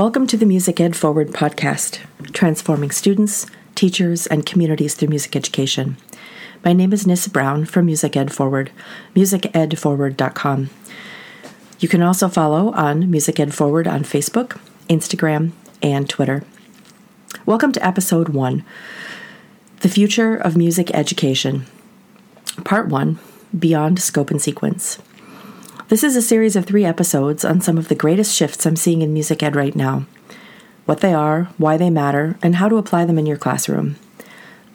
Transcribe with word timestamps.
Welcome 0.00 0.26
to 0.28 0.38
the 0.38 0.46
Music 0.46 0.80
Ed 0.80 0.96
Forward 0.96 1.28
podcast, 1.28 2.00
transforming 2.32 2.90
students, 2.90 3.44
teachers, 3.74 4.26
and 4.26 4.46
communities 4.46 4.94
through 4.94 5.08
music 5.08 5.36
education. 5.36 5.98
My 6.64 6.72
name 6.72 6.94
is 6.94 7.06
Nissa 7.06 7.28
Brown 7.28 7.66
from 7.66 7.84
Music 7.84 8.16
Ed 8.16 8.32
Forward, 8.32 8.70
musicedforward.com. 9.14 10.70
You 11.80 11.88
can 11.88 12.00
also 12.00 12.28
follow 12.30 12.72
on 12.72 13.10
Music 13.10 13.38
Ed 13.38 13.52
Forward 13.52 13.86
on 13.86 14.02
Facebook, 14.04 14.58
Instagram, 14.88 15.52
and 15.82 16.08
Twitter. 16.08 16.44
Welcome 17.44 17.72
to 17.72 17.86
episode 17.86 18.30
one 18.30 18.64
The 19.80 19.90
Future 19.90 20.34
of 20.34 20.56
Music 20.56 20.90
Education, 20.94 21.66
Part 22.64 22.88
One 22.88 23.18
Beyond 23.56 24.00
Scope 24.00 24.30
and 24.30 24.40
Sequence. 24.40 24.98
This 25.90 26.04
is 26.04 26.14
a 26.14 26.22
series 26.22 26.54
of 26.54 26.66
three 26.66 26.84
episodes 26.84 27.44
on 27.44 27.60
some 27.60 27.76
of 27.76 27.88
the 27.88 27.96
greatest 27.96 28.32
shifts 28.32 28.64
I'm 28.64 28.76
seeing 28.76 29.02
in 29.02 29.12
music 29.12 29.42
ed 29.42 29.56
right 29.56 29.74
now 29.74 30.06
what 30.84 31.00
they 31.00 31.12
are, 31.12 31.48
why 31.58 31.76
they 31.76 31.90
matter, 31.90 32.38
and 32.44 32.54
how 32.54 32.68
to 32.68 32.76
apply 32.76 33.04
them 33.04 33.18
in 33.18 33.26
your 33.26 33.36
classroom. 33.36 33.96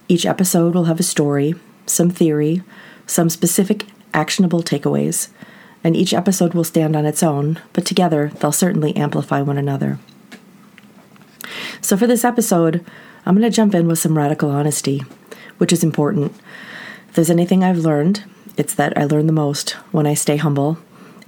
Each 0.10 0.26
episode 0.26 0.76
will 0.76 0.84
have 0.84 1.00
a 1.00 1.04
story, 1.04 1.56
some 1.86 2.10
theory, 2.10 2.64
some 3.08 3.30
specific 3.30 3.86
actionable 4.14 4.62
takeaways, 4.62 5.30
and 5.86 5.96
each 5.96 6.14
episode 6.14 6.54
will 6.54 6.66
stand 6.66 6.98
on 6.98 7.06
its 7.06 7.24
own, 7.24 7.62
but 7.72 7.86
together 7.86 8.32
they'll 8.42 8.52
certainly 8.52 8.94
amplify 8.98 9.42
one 9.42 9.58
another. 9.58 10.00
So, 11.80 11.96
for 11.96 12.08
this 12.08 12.26
episode, 12.26 12.84
I'm 13.26 13.36
going 13.36 13.50
to 13.50 13.56
jump 13.56 13.74
in 13.74 13.88
with 13.88 14.00
some 14.00 14.18
radical 14.18 14.50
honesty, 14.50 15.06
which 15.60 15.72
is 15.72 15.82
important. 15.82 16.34
If 17.08 17.16
there's 17.16 17.30
anything 17.30 17.64
I've 17.64 17.78
learned, 17.78 18.26
it's 18.58 18.74
that 18.76 18.98
I 18.98 19.06
learn 19.06 19.28
the 19.28 19.34
most 19.34 19.72
when 19.94 20.06
I 20.06 20.14
stay 20.14 20.36
humble 20.36 20.78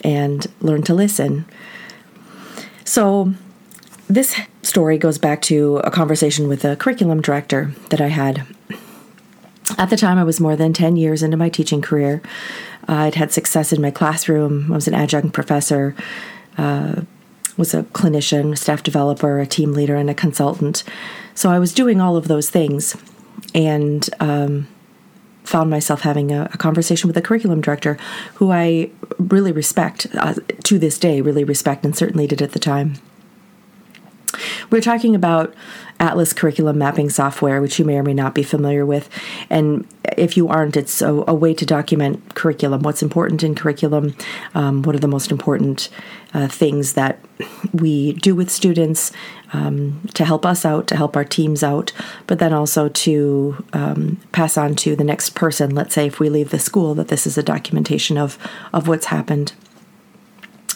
and 0.03 0.47
learn 0.61 0.83
to 0.83 0.93
listen. 0.93 1.45
So, 2.83 3.33
this 4.07 4.39
story 4.61 4.97
goes 4.97 5.17
back 5.17 5.41
to 5.43 5.77
a 5.77 5.91
conversation 5.91 6.47
with 6.47 6.63
a 6.63 6.75
curriculum 6.75 7.21
director 7.21 7.73
that 7.89 7.99
I 7.99 8.07
had. 8.07 8.45
At 9.77 9.89
the 9.89 9.97
time, 9.97 10.17
I 10.17 10.23
was 10.23 10.39
more 10.39 10.55
than 10.55 10.71
10 10.71 10.95
years 10.95 11.21
into 11.21 11.35
my 11.35 11.49
teaching 11.49 11.81
career. 11.81 12.21
I'd 12.87 13.15
had 13.15 13.33
success 13.33 13.73
in 13.73 13.81
my 13.81 13.91
classroom. 13.91 14.71
I 14.71 14.75
was 14.75 14.87
an 14.87 14.93
adjunct 14.93 15.33
professor, 15.33 15.93
uh, 16.57 17.01
was 17.57 17.73
a 17.73 17.83
clinician, 17.83 18.57
staff 18.57 18.81
developer, 18.81 19.39
a 19.39 19.45
team 19.45 19.73
leader, 19.73 19.95
and 19.95 20.09
a 20.09 20.13
consultant. 20.13 20.83
So 21.35 21.49
I 21.49 21.59
was 21.59 21.73
doing 21.73 21.99
all 21.99 22.15
of 22.15 22.29
those 22.29 22.49
things. 22.49 22.95
And 23.53 24.09
um, 24.19 24.67
found 25.47 25.69
myself 25.69 26.01
having 26.01 26.31
a, 26.31 26.49
a, 26.53 26.57
conversation 26.57 27.07
with 27.07 27.17
a 27.17 27.21
curriculum 27.21 27.61
director 27.61 27.97
who 28.35 28.51
I 28.51 28.89
really 29.17 29.51
respect 29.51 30.07
uh, 30.13 30.35
to 30.63 30.77
this 30.77 30.99
day, 30.99 31.21
really 31.21 31.43
respect, 31.43 31.85
and 31.85 31.95
certainly 31.95 32.27
did 32.27 32.41
at 32.41 32.51
the 32.51 32.59
time. 32.59 32.95
We're 34.69 34.81
talking 34.81 35.15
about 35.15 35.53
Atlas 35.99 36.33
curriculum 36.33 36.77
mapping 36.77 37.09
software, 37.09 37.61
which 37.61 37.79
you 37.79 37.85
may 37.85 37.97
or 37.97 38.03
may 38.03 38.13
not 38.13 38.35
be 38.35 38.43
familiar 38.43 38.85
with. 38.85 39.09
And 39.49 39.87
if 40.17 40.37
you 40.37 40.47
aren't, 40.47 40.77
it's 40.77 41.01
a, 41.01 41.23
a 41.27 41.33
way 41.33 41.53
to 41.55 41.65
document 41.65 42.35
curriculum. 42.35 42.81
What's 42.81 43.01
important 43.01 43.43
in 43.43 43.55
curriculum? 43.55 44.15
Um, 44.53 44.83
what 44.83 44.95
are 44.95 44.99
the 44.99 45.07
most 45.07 45.31
important 45.31 45.89
uh, 46.33 46.47
things 46.47 46.93
that 46.93 47.19
we 47.73 48.13
do 48.13 48.35
with 48.35 48.49
students 48.51 49.11
um, 49.53 50.07
to 50.13 50.25
help 50.25 50.45
us 50.45 50.65
out, 50.65 50.87
to 50.87 50.95
help 50.95 51.15
our 51.15 51.23
teams 51.23 51.63
out, 51.63 51.93
but 52.27 52.39
then 52.39 52.53
also 52.53 52.89
to 52.89 53.65
um, 53.73 54.19
pass 54.31 54.57
on 54.57 54.75
to 54.75 54.95
the 54.95 55.03
next 55.03 55.31
person. 55.31 55.73
Let's 55.73 55.95
say 55.95 56.07
if 56.07 56.19
we 56.19 56.29
leave 56.29 56.51
the 56.51 56.59
school, 56.59 56.93
that 56.95 57.07
this 57.07 57.25
is 57.25 57.37
a 57.37 57.43
documentation 57.43 58.17
of 58.17 58.37
of 58.73 58.87
what's 58.87 59.07
happened 59.07 59.53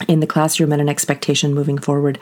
in 0.07 0.19
the 0.19 0.27
classroom 0.27 0.71
and 0.71 0.81
an 0.81 0.89
expectation 0.89 1.53
moving 1.53 1.77
forward. 1.77 2.17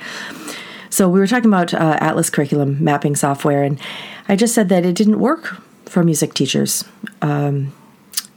So 0.90 1.08
we 1.08 1.20
were 1.20 1.28
talking 1.28 1.50
about 1.50 1.74
uh, 1.74 1.98
Atlas 2.02 2.30
curriculum 2.30 2.84
mapping 2.84 3.16
software, 3.16 3.64
and 3.64 3.80
I 4.28 4.36
just 4.36 4.54
said 4.54 4.70
that 4.70 4.86
it 4.86 4.96
didn't 4.96 5.20
work 5.20 5.62
for 5.86 6.04
music 6.04 6.34
teachers. 6.34 6.84
Um, 7.22 7.74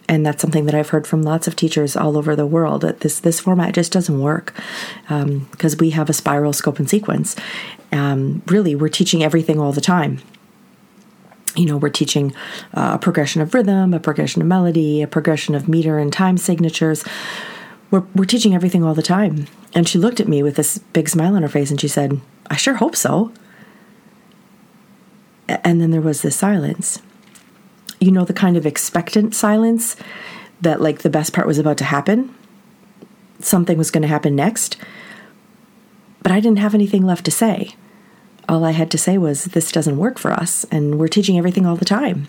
and 0.08 0.26
that's 0.26 0.42
something 0.42 0.66
that 0.66 0.74
I've 0.74 0.90
heard 0.90 1.06
from 1.06 1.22
lots 1.22 1.46
of 1.48 1.56
teachers 1.56 1.96
all 1.96 2.18
over 2.18 2.36
the 2.36 2.46
world. 2.46 2.82
That 2.82 3.00
this 3.00 3.20
this 3.20 3.40
format 3.40 3.74
just 3.74 3.92
doesn't 3.92 4.20
work 4.20 4.54
because 5.04 5.74
um, 5.74 5.78
we 5.78 5.90
have 5.90 6.10
a 6.10 6.12
spiral 6.12 6.52
scope 6.52 6.78
and 6.78 6.88
sequence. 6.88 7.36
Um, 7.92 8.42
really, 8.46 8.74
we're 8.74 8.88
teaching 8.88 9.22
everything 9.22 9.58
all 9.58 9.72
the 9.72 9.80
time. 9.80 10.20
You 11.56 11.66
know, 11.66 11.76
we're 11.76 11.90
teaching 11.90 12.34
uh, 12.74 12.92
a 12.94 12.98
progression 12.98 13.42
of 13.42 13.54
rhythm, 13.54 13.94
a 13.94 14.00
progression 14.00 14.42
of 14.42 14.48
melody, 14.48 15.02
a 15.02 15.06
progression 15.06 15.54
of 15.54 15.68
meter 15.68 15.98
and 15.98 16.12
time 16.12 16.36
signatures. 16.36 17.04
We're, 17.92 18.04
we're 18.14 18.24
teaching 18.24 18.54
everything 18.54 18.82
all 18.82 18.94
the 18.94 19.02
time. 19.02 19.46
And 19.74 19.86
she 19.86 19.98
looked 19.98 20.18
at 20.18 20.26
me 20.26 20.42
with 20.42 20.56
this 20.56 20.78
big 20.78 21.08
smile 21.08 21.36
on 21.36 21.42
her 21.42 21.48
face 21.48 21.70
and 21.70 21.80
she 21.80 21.88
said, 21.88 22.20
I 22.48 22.56
sure 22.56 22.74
hope 22.74 22.96
so. 22.96 23.32
And 25.46 25.80
then 25.80 25.90
there 25.90 26.00
was 26.00 26.22
this 26.22 26.34
silence. 26.34 27.00
You 28.00 28.10
know, 28.10 28.24
the 28.24 28.32
kind 28.32 28.56
of 28.56 28.66
expectant 28.66 29.34
silence 29.34 29.94
that, 30.62 30.80
like, 30.80 31.00
the 31.00 31.10
best 31.10 31.32
part 31.32 31.46
was 31.46 31.58
about 31.58 31.76
to 31.78 31.84
happen. 31.84 32.34
Something 33.40 33.76
was 33.76 33.90
going 33.90 34.02
to 34.02 34.08
happen 34.08 34.34
next. 34.34 34.76
But 36.22 36.32
I 36.32 36.40
didn't 36.40 36.58
have 36.60 36.74
anything 36.74 37.04
left 37.04 37.24
to 37.26 37.30
say. 37.30 37.74
All 38.48 38.64
I 38.64 38.70
had 38.70 38.90
to 38.92 38.98
say 38.98 39.18
was, 39.18 39.44
this 39.46 39.70
doesn't 39.70 39.98
work 39.98 40.18
for 40.18 40.32
us, 40.32 40.64
and 40.70 40.98
we're 40.98 41.08
teaching 41.08 41.36
everything 41.36 41.66
all 41.66 41.76
the 41.76 41.84
time. 41.84 42.28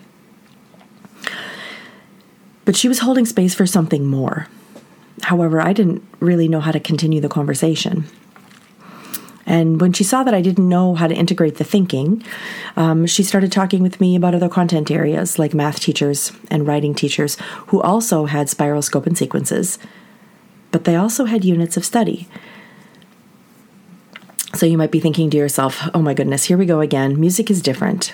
But 2.65 2.75
she 2.75 2.87
was 2.87 2.99
holding 2.99 3.25
space 3.25 3.55
for 3.55 3.65
something 3.65 4.05
more. 4.05 4.47
However, 5.23 5.61
I 5.61 5.73
didn't 5.73 6.03
really 6.19 6.47
know 6.47 6.59
how 6.59 6.71
to 6.71 6.79
continue 6.79 7.21
the 7.21 7.29
conversation. 7.29 8.05
And 9.45 9.81
when 9.81 9.91
she 9.91 10.03
saw 10.03 10.23
that 10.23 10.33
I 10.33 10.41
didn't 10.41 10.67
know 10.69 10.95
how 10.95 11.07
to 11.07 11.15
integrate 11.15 11.57
the 11.57 11.63
thinking, 11.63 12.23
um, 12.77 13.05
she 13.05 13.23
started 13.23 13.51
talking 13.51 13.81
with 13.81 13.99
me 13.99 14.15
about 14.15 14.35
other 14.35 14.49
content 14.49 14.89
areas 14.89 15.37
like 15.37 15.53
math 15.53 15.79
teachers 15.79 16.31
and 16.49 16.65
writing 16.65 16.95
teachers 16.95 17.37
who 17.67 17.81
also 17.81 18.25
had 18.25 18.49
spiral 18.49 18.81
scope 18.81 19.05
and 19.05 19.17
sequences, 19.17 19.79
but 20.71 20.85
they 20.85 20.95
also 20.95 21.25
had 21.25 21.43
units 21.43 21.75
of 21.75 21.85
study. 21.85 22.27
So 24.55 24.65
you 24.65 24.77
might 24.77 24.91
be 24.91 24.99
thinking 24.99 25.29
to 25.31 25.37
yourself, 25.37 25.89
oh 25.93 26.01
my 26.01 26.13
goodness, 26.13 26.45
here 26.45 26.57
we 26.57 26.65
go 26.65 26.79
again. 26.79 27.19
Music 27.19 27.49
is 27.51 27.61
different. 27.61 28.13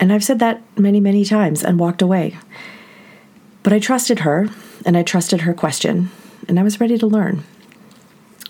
And 0.00 0.12
I've 0.12 0.24
said 0.24 0.38
that 0.40 0.60
many, 0.78 0.98
many 0.98 1.24
times 1.24 1.62
and 1.62 1.78
walked 1.78 2.02
away. 2.02 2.36
But 3.62 3.72
I 3.72 3.78
trusted 3.78 4.20
her 4.20 4.48
and 4.84 4.96
I 4.96 5.02
trusted 5.02 5.42
her 5.42 5.54
question, 5.54 6.10
and 6.48 6.58
I 6.58 6.62
was 6.62 6.80
ready 6.80 6.98
to 6.98 7.06
learn. 7.06 7.44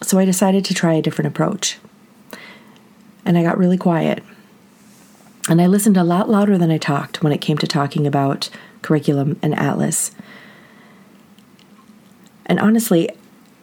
So 0.03 0.19
I 0.19 0.25
decided 0.25 0.65
to 0.67 0.75
try 0.75 0.95
a 0.95 1.03
different 1.03 1.29
approach. 1.29 1.79
And 3.25 3.39
I 3.39 3.43
got 3.43 3.59
really 3.59 3.79
quiet. 3.79 4.23
And 5.49 5.61
I 5.61 5.67
listened 5.67 5.97
a 5.97 6.05
lot 6.05 6.29
louder 6.29 6.59
than 6.59 6.71
I 6.71 6.79
talked 6.79 7.23
when 7.23 7.33
it 7.33 7.41
came 7.41 7.59
to 7.59 7.67
talking 7.67 8.07
about 8.07 8.51
curriculum 8.83 9.39
and 9.43 9.55
Atlas. 9.55 10.11
And 12.47 12.59
honestly, 12.59 13.09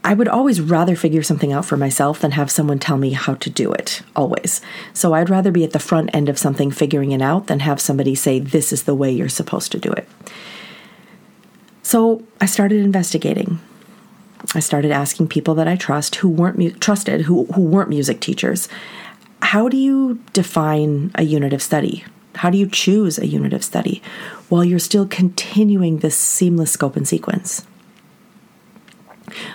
I 0.04 0.16
would 0.16 0.28
always 0.28 0.60
rather 0.62 0.96
figure 0.96 1.22
something 1.22 1.52
out 1.52 1.66
for 1.66 1.78
myself 1.78 2.20
than 2.20 2.32
have 2.32 2.50
someone 2.50 2.80
tell 2.80 2.98
me 2.98 3.12
how 3.12 3.36
to 3.36 3.50
do 3.52 3.72
it, 3.72 4.02
always. 4.16 4.62
So 4.94 5.14
I'd 5.14 5.30
rather 5.30 5.52
be 5.52 5.64
at 5.64 5.74
the 5.74 5.80
front 5.80 6.10
end 6.14 6.28
of 6.28 6.40
something 6.40 6.72
figuring 6.72 7.12
it 7.12 7.22
out 7.22 7.48
than 7.48 7.60
have 7.60 7.80
somebody 7.80 8.16
say, 8.16 8.40
this 8.40 8.74
is 8.74 8.84
the 8.84 8.96
way 8.96 9.12
you're 9.12 9.30
supposed 9.30 9.72
to 9.74 9.80
do 9.80 9.92
it. 9.92 10.10
So 11.84 12.24
I 12.40 12.46
started 12.46 12.84
investigating. 12.84 13.60
I 14.54 14.60
started 14.60 14.92
asking 14.92 15.28
people 15.28 15.56
that 15.56 15.68
I 15.68 15.76
trust 15.76 16.16
who 16.16 16.30
weren't 16.30 16.58
mu- 16.58 16.72
trusted 16.72 17.22
who 17.22 17.46
who 17.46 17.62
weren't 17.62 17.90
music 17.90 18.20
teachers. 18.20 18.68
How 19.42 19.70
do 19.70 19.78
you 19.78 20.20
define 20.34 21.12
a 21.16 21.24
unit 21.24 21.54
of 21.54 21.62
study? 21.62 22.06
How 22.36 22.50
do 22.50 22.58
you 22.58 22.68
choose 22.68 23.18
a 23.18 23.28
unit 23.28 23.54
of 23.54 23.64
study 23.64 24.02
while 24.50 24.64
you're 24.64 24.80
still 24.80 25.06
continuing 25.06 25.98
this 25.98 26.16
seamless 26.16 26.72
scope 26.72 26.96
and 26.96 27.08
sequence? 27.08 27.66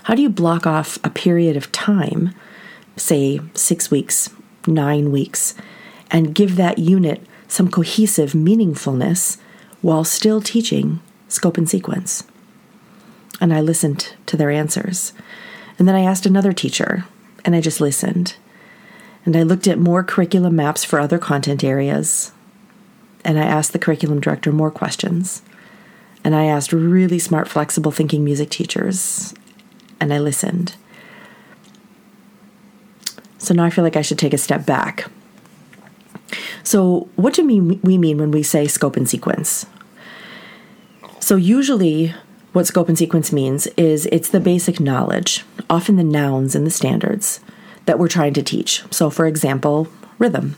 How 0.04 0.14
do 0.14 0.22
you 0.22 0.28
block 0.28 0.66
off 0.66 0.98
a 1.04 1.10
period 1.10 1.56
of 1.56 1.70
time, 1.72 2.34
say 2.96 3.40
6 3.54 3.90
weeks, 3.90 4.30
9 4.66 5.10
weeks, 5.10 5.54
and 6.10 6.34
give 6.34 6.56
that 6.56 6.78
unit 6.78 7.20
some 7.48 7.70
cohesive 7.70 8.32
meaningfulness 8.32 9.38
while 9.82 10.04
still 10.04 10.40
teaching 10.40 11.00
scope 11.36 11.56
and 11.56 11.68
sequence? 11.68 12.24
and 13.40 13.52
I 13.52 13.60
listened 13.60 14.14
to 14.26 14.36
their 14.36 14.50
answers. 14.50 15.12
And 15.78 15.86
then 15.86 15.94
I 15.94 16.04
asked 16.04 16.26
another 16.26 16.52
teacher, 16.52 17.04
and 17.44 17.54
I 17.54 17.60
just 17.60 17.80
listened. 17.80 18.36
And 19.24 19.36
I 19.36 19.42
looked 19.42 19.66
at 19.66 19.78
more 19.78 20.02
curriculum 20.02 20.56
maps 20.56 20.84
for 20.84 20.98
other 20.98 21.18
content 21.18 21.62
areas. 21.62 22.32
And 23.24 23.38
I 23.38 23.44
asked 23.44 23.72
the 23.72 23.78
curriculum 23.78 24.20
director 24.20 24.52
more 24.52 24.70
questions. 24.70 25.42
And 26.24 26.34
I 26.34 26.46
asked 26.46 26.72
really 26.72 27.18
smart, 27.18 27.48
flexible 27.48 27.90
thinking 27.90 28.24
music 28.24 28.50
teachers. 28.50 29.34
And 30.00 30.12
I 30.12 30.18
listened. 30.18 30.76
So 33.38 33.52
now 33.52 33.64
I 33.64 33.70
feel 33.70 33.84
like 33.84 33.96
I 33.96 34.02
should 34.02 34.18
take 34.18 34.34
a 34.34 34.38
step 34.38 34.64
back. 34.64 35.10
So, 36.62 37.08
what 37.14 37.34
do 37.34 37.46
we 37.46 37.98
mean 37.98 38.18
when 38.18 38.32
we 38.32 38.42
say 38.42 38.66
scope 38.66 38.96
and 38.96 39.08
sequence? 39.08 39.66
So, 41.26 41.34
usually 41.34 42.14
what 42.52 42.68
scope 42.68 42.88
and 42.88 42.96
sequence 42.96 43.32
means 43.32 43.66
is 43.76 44.06
it's 44.12 44.28
the 44.28 44.38
basic 44.38 44.78
knowledge, 44.78 45.44
often 45.68 45.96
the 45.96 46.04
nouns 46.04 46.54
and 46.54 46.64
the 46.64 46.70
standards, 46.70 47.40
that 47.86 47.98
we're 47.98 48.06
trying 48.06 48.32
to 48.34 48.44
teach. 48.44 48.84
So, 48.92 49.10
for 49.10 49.26
example, 49.26 49.88
rhythm. 50.20 50.54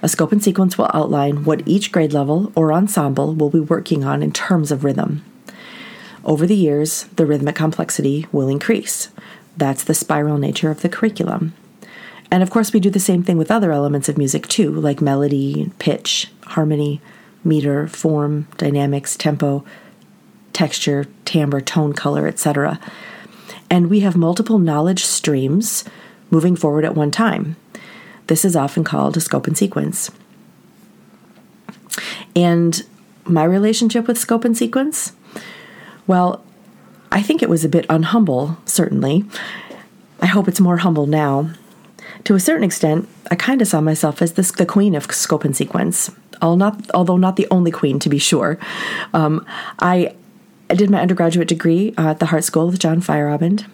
A 0.00 0.08
scope 0.08 0.32
and 0.32 0.42
sequence 0.42 0.78
will 0.78 0.90
outline 0.94 1.44
what 1.44 1.68
each 1.68 1.92
grade 1.92 2.14
level 2.14 2.50
or 2.54 2.72
ensemble 2.72 3.34
will 3.34 3.50
be 3.50 3.60
working 3.60 4.04
on 4.04 4.22
in 4.22 4.32
terms 4.32 4.72
of 4.72 4.84
rhythm. 4.84 5.22
Over 6.24 6.46
the 6.46 6.56
years, 6.56 7.02
the 7.16 7.26
rhythmic 7.26 7.56
complexity 7.56 8.26
will 8.32 8.48
increase. 8.48 9.10
That's 9.58 9.84
the 9.84 9.92
spiral 9.92 10.38
nature 10.38 10.70
of 10.70 10.80
the 10.80 10.88
curriculum. 10.88 11.52
And 12.30 12.42
of 12.42 12.48
course, 12.48 12.72
we 12.72 12.80
do 12.80 12.88
the 12.88 12.98
same 12.98 13.22
thing 13.22 13.36
with 13.36 13.50
other 13.50 13.72
elements 13.72 14.08
of 14.08 14.16
music 14.16 14.48
too, 14.48 14.72
like 14.72 15.02
melody, 15.02 15.70
pitch, 15.78 16.32
harmony, 16.46 17.02
meter, 17.44 17.86
form, 17.88 18.48
dynamics, 18.56 19.16
tempo, 19.16 19.64
texture, 20.52 21.06
timbre, 21.24 21.60
tone, 21.60 21.92
color, 21.92 22.26
etc. 22.26 22.80
And 23.70 23.88
we 23.88 24.00
have 24.00 24.16
multiple 24.16 24.58
knowledge 24.58 25.04
streams 25.04 25.84
moving 26.30 26.56
forward 26.56 26.84
at 26.84 26.94
one 26.94 27.10
time. 27.10 27.56
This 28.26 28.44
is 28.44 28.56
often 28.56 28.84
called 28.84 29.16
a 29.16 29.20
scope 29.20 29.46
and 29.46 29.56
sequence. 29.56 30.10
And 32.34 32.82
my 33.24 33.44
relationship 33.44 34.06
with 34.06 34.18
scope 34.18 34.44
and 34.44 34.56
sequence? 34.56 35.12
Well, 36.06 36.42
I 37.10 37.22
think 37.22 37.42
it 37.42 37.48
was 37.48 37.64
a 37.64 37.68
bit 37.68 37.86
unhumble, 37.88 38.56
certainly. 38.68 39.24
I 40.20 40.26
hope 40.26 40.48
it's 40.48 40.60
more 40.60 40.78
humble 40.78 41.06
now. 41.06 41.50
To 42.24 42.34
a 42.34 42.40
certain 42.40 42.64
extent, 42.64 43.08
I 43.30 43.36
kind 43.36 43.62
of 43.62 43.68
saw 43.68 43.80
myself 43.80 44.20
as 44.22 44.34
this, 44.34 44.50
the 44.52 44.66
queen 44.66 44.94
of 44.94 45.10
scope 45.12 45.44
and 45.44 45.56
sequence, 45.56 46.10
not, 46.42 46.90
although 46.92 47.16
not 47.16 47.36
the 47.36 47.46
only 47.50 47.70
queen, 47.70 47.98
to 48.00 48.08
be 48.08 48.18
sure. 48.18 48.58
Um, 49.14 49.44
I, 49.78 50.14
I, 50.70 50.74
did 50.74 50.90
my 50.90 51.00
undergraduate 51.00 51.48
degree 51.48 51.94
uh, 51.96 52.10
at 52.10 52.20
the 52.20 52.26
Hart 52.26 52.44
School 52.44 52.66
with 52.66 52.78
John 52.78 53.00
Feierabend, 53.00 53.66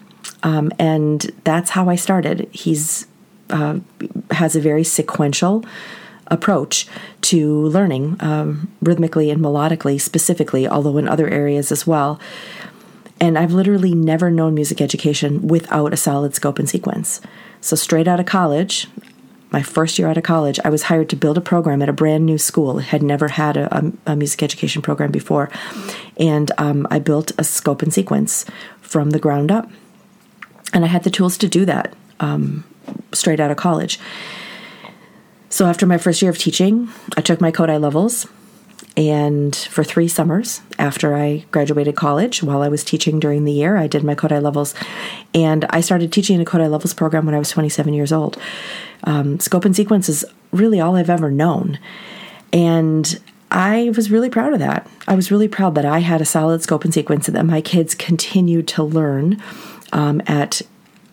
um, 0.43 0.70
and 0.79 1.31
that's 1.44 1.70
how 1.70 1.88
I 1.88 1.96
started. 1.96 2.49
He's 2.52 3.06
uh, 3.50 3.81
has 4.31 4.56
a 4.56 4.61
very 4.61 4.85
sequential 4.85 5.64
approach 6.29 6.87
to 7.20 7.67
learning 7.67 8.17
um, 8.20 8.73
rhythmically 8.81 9.31
and 9.31 9.41
melodically, 9.41 10.00
specifically, 10.00 10.67
although 10.67 10.96
in 10.99 11.08
other 11.08 11.29
areas 11.29 11.70
as 11.70 11.87
well. 11.87 12.19
And 13.20 13.38
I've 13.38 13.52
literally 13.52 13.94
never 13.94 14.31
known 14.31 14.55
music 14.55 14.81
education 14.81 15.46
without 15.46 15.93
a 15.93 15.96
solid 15.96 16.35
scope 16.35 16.58
and 16.58 16.69
sequence. 16.69 17.20
So, 17.65 17.77
straight 17.77 18.07
out 18.07 18.21
of 18.21 18.27
college, 18.27 18.89
my 19.51 19.63
first 19.63 19.99
year 19.99 20.07
out 20.07 20.19
of 20.19 20.23
college, 20.23 20.61
I 20.67 20.69
was 20.69 20.83
hired 20.83 21.09
to 21.09 21.17
build 21.17 21.39
a 21.39 21.41
program 21.41 21.81
at 21.81 21.89
a 21.89 21.95
brand 21.95 22.27
new 22.27 22.37
school. 22.37 22.79
It 22.79 22.85
had 22.85 23.03
never 23.03 23.29
had 23.29 23.57
a, 23.57 23.91
a, 24.05 24.15
music 24.15 24.43
education 24.43 24.83
program 24.83 25.11
before. 25.11 25.49
And 26.19 26.53
um, 26.59 26.87
I 26.91 26.99
built 26.99 27.33
a 27.39 27.43
scope 27.43 27.81
and 27.81 27.91
sequence 27.91 28.45
from 28.83 29.13
the 29.13 29.19
ground 29.19 29.51
up. 29.51 29.71
And 30.75 30.85
I 30.85 30.89
had 30.89 31.05
the 31.05 31.11
tools 31.11 31.39
to 31.39 31.49
do 31.49 31.65
that 31.65 31.95
um, 32.21 32.65
straight 33.13 33.41
out 33.41 33.51
of 33.51 33.57
college. 33.57 33.99
So 35.49 35.65
after 35.65 35.87
my 35.87 35.97
first 35.97 36.21
year 36.21 36.31
of 36.31 36.37
teaching, 36.37 36.91
I 37.17 37.23
took 37.23 37.41
my 37.41 37.51
Kodály 37.51 37.81
levels. 37.81 38.27
And 38.96 39.55
for 39.56 39.82
three 39.82 40.06
summers 40.06 40.61
after 40.79 41.17
I 41.17 41.44
graduated 41.50 41.96
college, 41.96 42.43
while 42.43 42.62
I 42.62 42.69
was 42.69 42.85
teaching 42.85 43.19
during 43.19 43.44
the 43.44 43.52
year, 43.52 43.76
I 43.76 43.88
did 43.88 44.05
my 44.05 44.14
Kodály 44.14 44.43
levels. 44.43 44.75
And 45.35 45.64
I 45.70 45.81
started 45.81 46.12
teaching 46.12 46.41
a 46.41 46.44
Kodály 46.44 46.70
levels 46.70 46.94
program 46.94 47.26
when 47.26 47.35
I 47.35 47.38
was 47.38 47.50
27 47.50 47.93
years 47.93 48.12
old. 48.12 48.38
Um, 49.02 49.41
scope 49.41 49.64
and 49.64 49.75
sequence 49.75 50.08
is 50.08 50.25
really 50.52 50.81
all 50.81 50.94
I've 50.94 51.11
ever 51.11 51.31
known. 51.31 51.79
And 52.52 53.19
I 53.50 53.93
was 53.96 54.11
really 54.11 54.31
proud 54.31 54.52
of 54.52 54.61
that. 54.61 54.88
I 55.08 55.14
was 55.14 55.31
really 55.31 55.49
proud 55.49 55.75
that 55.75 55.85
I 55.85 55.99
had 55.99 56.20
a 56.20 56.25
solid 56.25 56.62
scope 56.62 56.85
and 56.85 56.94
sequence 56.94 57.26
and 57.26 57.37
that 57.37 57.44
my 57.44 57.61
kids 57.61 57.94
continued 57.94 58.69
to 58.69 58.85
learn 58.85 59.43
um, 59.93 60.23
at 60.26 60.62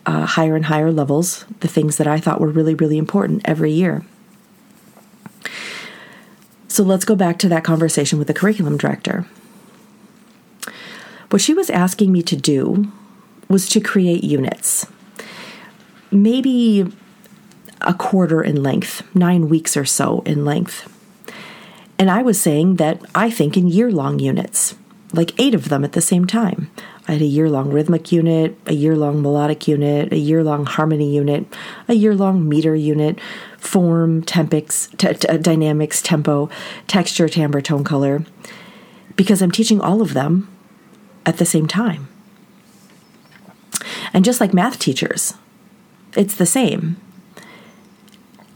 uh, 0.06 0.26
higher 0.26 0.56
and 0.56 0.66
higher 0.66 0.90
levels 0.90 1.44
the 1.60 1.68
things 1.68 1.96
that 1.96 2.06
I 2.06 2.18
thought 2.18 2.40
were 2.40 2.48
really, 2.48 2.74
really 2.74 2.98
important 2.98 3.42
every 3.44 3.72
year. 3.72 4.04
So 6.72 6.82
let's 6.82 7.04
go 7.04 7.14
back 7.14 7.38
to 7.40 7.50
that 7.50 7.64
conversation 7.64 8.18
with 8.18 8.28
the 8.28 8.32
curriculum 8.32 8.78
director. 8.78 9.26
What 11.28 11.42
she 11.42 11.52
was 11.52 11.68
asking 11.68 12.10
me 12.12 12.22
to 12.22 12.34
do 12.34 12.90
was 13.46 13.68
to 13.68 13.80
create 13.80 14.24
units, 14.24 14.86
maybe 16.10 16.90
a 17.82 17.92
quarter 17.92 18.42
in 18.42 18.62
length, 18.62 19.02
nine 19.14 19.50
weeks 19.50 19.76
or 19.76 19.84
so 19.84 20.22
in 20.24 20.46
length. 20.46 20.90
And 21.98 22.10
I 22.10 22.22
was 22.22 22.40
saying 22.40 22.76
that 22.76 23.02
I 23.14 23.28
think 23.28 23.58
in 23.58 23.68
year 23.68 23.92
long 23.92 24.18
units, 24.18 24.74
like 25.12 25.38
eight 25.38 25.54
of 25.54 25.68
them 25.68 25.84
at 25.84 25.92
the 25.92 26.00
same 26.00 26.24
time. 26.24 26.70
I 27.06 27.12
had 27.12 27.20
a 27.20 27.26
year 27.26 27.50
long 27.50 27.70
rhythmic 27.70 28.12
unit, 28.12 28.56
a 28.64 28.72
year 28.72 28.96
long 28.96 29.20
melodic 29.20 29.68
unit, 29.68 30.10
a 30.10 30.18
year 30.18 30.42
long 30.42 30.64
harmony 30.64 31.14
unit, 31.14 31.44
a 31.86 31.94
year 31.94 32.14
long 32.14 32.48
meter 32.48 32.74
unit, 32.74 33.18
form, 33.62 34.22
tempics, 34.22 34.88
t- 34.98 35.14
t- 35.14 35.28
uh, 35.28 35.36
dynamics, 35.36 36.02
tempo, 36.02 36.50
texture, 36.88 37.28
timbre, 37.28 37.62
tone, 37.62 37.84
color, 37.84 38.24
because 39.14 39.40
I'm 39.40 39.52
teaching 39.52 39.80
all 39.80 40.02
of 40.02 40.14
them 40.14 40.48
at 41.24 41.38
the 41.38 41.46
same 41.46 41.68
time. 41.68 42.08
And 44.12 44.24
just 44.24 44.40
like 44.40 44.52
math 44.52 44.78
teachers, 44.78 45.34
it's 46.16 46.34
the 46.34 46.44
same. 46.44 46.96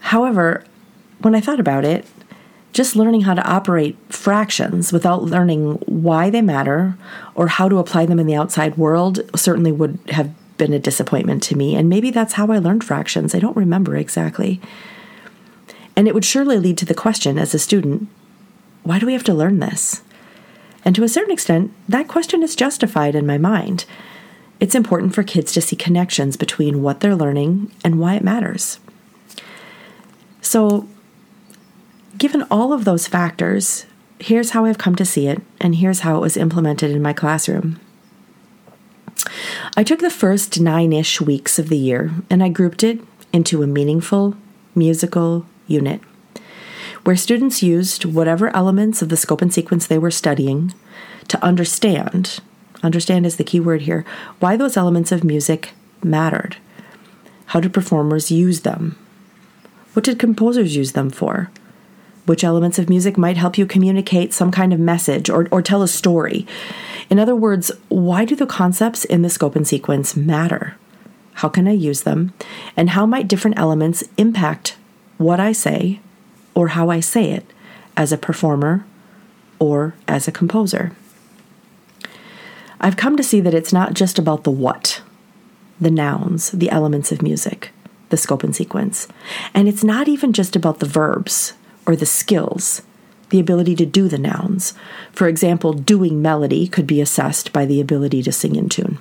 However, 0.01 0.65
when 1.21 1.35
I 1.35 1.41
thought 1.41 1.61
about 1.61 1.85
it, 1.85 2.05
just 2.73 2.97
learning 2.97 3.23
how 3.23 3.35
to 3.35 3.49
operate 3.49 3.97
fractions 4.09 4.93
without 4.93 5.23
learning 5.23 5.75
why 5.87 6.31
they 6.31 6.43
matter 6.43 6.99
or 7.35 7.47
how 7.47 7.69
to 7.69 7.79
apply 7.79 8.07
them 8.07 8.19
in 8.19 8.27
the 8.27 8.35
outside 8.35 8.77
world 8.77 9.21
certainly 9.35 9.73
would 9.73 9.99
have 10.09 10.35
been 10.59 10.73
a 10.73 10.79
disappointment 10.79 11.43
to 11.45 11.57
me. 11.57 11.75
And 11.77 11.89
maybe 11.89 12.11
that's 12.11 12.35
how 12.35 12.51
I 12.51 12.59
learned 12.59 12.85
fractions. 12.85 13.35
I 13.35 13.39
don't 13.39 13.57
remember 13.57 13.97
exactly. 13.97 14.61
And 15.97 16.07
it 16.07 16.15
would 16.15 16.25
surely 16.25 16.59
lead 16.59 16.79
to 16.79 16.85
the 16.85 16.95
question 16.95 17.39
as 17.39 17.55
a 17.55 17.59
student 17.59 18.09
why 18.83 19.01
do 19.01 19.07
we 19.07 19.15
have 19.15 19.25
to 19.25 19.35
learn 19.35 19.59
this? 19.59 20.03
And 20.85 20.95
to 20.95 21.03
a 21.03 21.09
certain 21.09 21.33
extent, 21.33 21.73
that 21.89 22.07
question 22.07 22.45
is 22.45 22.55
justified 22.55 23.17
in 23.17 23.27
my 23.27 23.37
mind. 23.37 23.85
It's 24.61 24.77
important 24.77 25.13
for 25.13 25.25
kids 25.25 25.53
to 25.55 25.61
see 25.61 25.75
connections 25.75 26.37
between 26.37 26.83
what 26.83 27.01
they're 27.01 27.17
learning 27.17 27.73
and 27.83 27.99
why 27.99 28.15
it 28.15 28.23
matters. 28.23 28.79
So, 30.41 30.87
Given 32.19 32.45
all 32.51 32.73
of 32.73 32.85
those 32.85 33.07
factors, 33.07 33.85
here's 34.19 34.51
how 34.51 34.65
I've 34.65 34.79
come 34.79 34.97
to 34.97 35.05
see 35.05 35.27
it, 35.27 35.43
and 35.61 35.75
here's 35.75 36.01
how 36.01 36.17
it 36.17 36.21
was 36.21 36.37
implemented 36.37 36.91
in 36.91 37.03
my 37.03 37.13
classroom. 37.13 37.79
I 39.77 39.83
took 39.83 40.01
the 40.01 40.11
first 40.11 40.59
nine 40.59 40.93
ish 40.93 41.21
weeks 41.21 41.59
of 41.59 41.69
the 41.69 41.77
year 41.77 42.13
and 42.31 42.43
I 42.43 42.49
grouped 42.49 42.85
it 42.85 43.01
into 43.33 43.63
a 43.63 43.67
meaningful 43.67 44.37
musical 44.75 45.47
unit 45.67 46.01
where 47.07 47.17
students 47.17 47.63
used 47.63 48.05
whatever 48.05 48.55
elements 48.57 49.01
of 49.01 49.11
the 49.11 49.17
scope 49.17 49.41
and 49.41 49.55
sequence 49.55 49.87
they 49.87 49.97
were 49.97 50.11
studying 50.11 50.75
to 51.29 51.43
understand, 51.45 52.41
understand 52.83 53.25
is 53.25 53.37
the 53.37 53.45
key 53.45 53.61
word 53.61 53.83
here, 53.83 54.05
why 54.41 54.57
those 54.57 54.77
elements 54.77 55.13
of 55.13 55.23
music 55.23 55.73
mattered. 56.03 56.57
How 57.47 57.61
did 57.61 57.73
performers 57.73 58.33
use 58.33 58.63
them? 58.63 58.99
What 59.93 60.05
did 60.05 60.19
composers 60.19 60.75
use 60.75 60.93
them 60.93 61.11
for? 61.11 61.51
which 62.25 62.43
elements 62.43 62.77
of 62.77 62.89
music 62.89 63.17
might 63.17 63.37
help 63.37 63.57
you 63.57 63.65
communicate 63.65 64.35
some 64.35 64.51
kind 64.51 64.73
of 64.73 64.81
message 64.81 65.31
or, 65.31 65.47
or 65.53 65.63
tell 65.63 65.85
a 65.85 65.87
story. 65.87 66.45
In 67.09 67.21
other 67.21 67.37
words, 67.37 67.71
why 67.89 68.25
do 68.25 68.35
the 68.35 68.47
concepts 68.47 69.05
in 69.05 69.23
the 69.23 69.31
scope 69.31 69.55
and 69.55 69.65
sequence 69.65 70.17
matter? 70.17 70.77
How 71.35 71.49
can 71.49 71.69
I 71.69 71.71
use 71.71 72.03
them? 72.03 72.35
And 72.77 72.91
how 72.91 73.07
might 73.07 73.29
different 73.29 73.61
elements 73.61 74.03
impact 74.17 74.77
what 75.19 75.41
I 75.41 75.53
say 75.53 76.01
or 76.55 76.69
how 76.69 76.91
I 76.91 77.01
say 77.01 77.31
it 77.31 77.53
as 77.97 78.13
a 78.13 78.19
performer 78.19 78.87
or 79.59 79.95
as 80.07 80.29
a 80.29 80.33
composer? 80.33 80.93
I've 82.81 82.97
come 82.97 83.17
to 83.17 83.23
see 83.23 83.41
that 83.41 83.55
it's 83.55 83.73
not 83.73 83.95
just 83.95 84.19
about 84.19 84.45
the 84.45 84.51
what, 84.51 85.03
the 85.81 85.91
nouns, 85.91 86.51
the 86.51 86.71
elements 86.71 87.11
of 87.11 87.23
music, 87.23 87.71
the 88.11 88.17
scope 88.17 88.45
and 88.45 88.55
sequence. 88.55 89.09
And 89.55 89.67
it's 89.67 89.83
not 89.83 90.09
even 90.09 90.33
just 90.33 90.55
about 90.55 90.79
the 90.79 90.87
verbs, 90.87 91.55
or 91.87 91.97
the 91.97 92.07
skills, 92.07 92.83
the 93.31 93.41
ability 93.41 93.75
to 93.77 93.87
do 93.87 94.09
the 94.09 94.19
nouns. 94.19 94.75
For 95.13 95.29
example, 95.29 95.73
doing 95.73 96.21
melody 96.21 96.67
could 96.67 96.87
be 96.87 97.01
assessed 97.01 97.53
by 97.53 97.65
the 97.65 97.81
ability 97.81 98.23
to 98.25 98.33
sing 98.33 98.57
in 98.57 98.69
tune. 98.69 98.99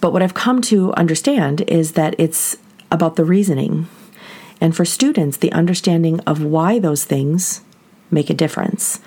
But 0.00 0.12
what 0.12 0.22
I've 0.22 0.34
come 0.34 0.62
to 0.62 0.92
understand 0.94 1.62
is 1.62 1.92
that 1.92 2.14
it's 2.18 2.56
about 2.90 3.16
the 3.16 3.24
reasoning, 3.24 3.88
and 4.60 4.76
for 4.76 4.84
students, 4.84 5.36
the 5.36 5.52
understanding 5.52 6.20
of 6.20 6.42
why 6.42 6.78
those 6.78 7.04
things 7.04 7.62
make 8.10 8.28
a 8.28 8.34
difference. 8.34 9.00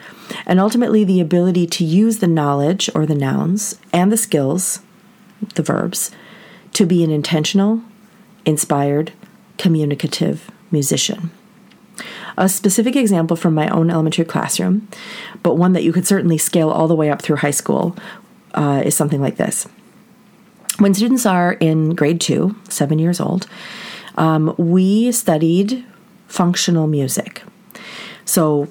And 0.45 0.59
ultimately, 0.59 1.03
the 1.03 1.19
ability 1.19 1.67
to 1.67 1.83
use 1.83 2.19
the 2.19 2.27
knowledge 2.27 2.89
or 2.95 3.05
the 3.05 3.15
nouns 3.15 3.79
and 3.91 4.11
the 4.11 4.17
skills, 4.17 4.79
the 5.55 5.63
verbs, 5.63 6.11
to 6.73 6.85
be 6.85 7.03
an 7.03 7.11
intentional, 7.11 7.81
inspired, 8.45 9.11
communicative 9.57 10.49
musician. 10.71 11.31
A 12.35 12.49
specific 12.49 12.95
example 12.95 13.37
from 13.37 13.53
my 13.53 13.67
own 13.69 13.91
elementary 13.91 14.25
classroom, 14.25 14.87
but 15.43 15.55
one 15.55 15.73
that 15.73 15.83
you 15.83 15.93
could 15.93 16.07
certainly 16.07 16.39
scale 16.39 16.69
all 16.69 16.87
the 16.87 16.95
way 16.95 17.11
up 17.11 17.21
through 17.21 17.35
high 17.37 17.51
school, 17.51 17.95
uh, 18.55 18.81
is 18.83 18.95
something 18.95 19.21
like 19.21 19.37
this. 19.37 19.67
When 20.79 20.93
students 20.93 21.25
are 21.25 21.53
in 21.53 21.95
grade 21.95 22.19
two, 22.19 22.55
seven 22.69 22.99
years 22.99 23.19
old, 23.19 23.47
um, 24.15 24.53
we 24.57 25.11
studied 25.11 25.85
functional 26.27 26.87
music. 26.87 27.43
So, 28.25 28.67